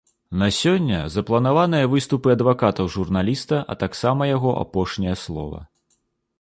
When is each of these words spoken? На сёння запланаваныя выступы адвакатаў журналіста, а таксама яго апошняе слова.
На 0.41 0.47
сёння 0.59 1.01
запланаваныя 1.15 1.89
выступы 1.93 2.33
адвакатаў 2.37 2.91
журналіста, 2.95 3.61
а 3.73 3.79
таксама 3.87 4.21
яго 4.35 4.57
апошняе 4.65 5.15
слова. 5.29 5.65